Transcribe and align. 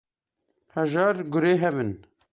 Hejar 0.73 1.15
gurê 1.31 1.53
hev 1.61 1.75
in. 1.83 1.91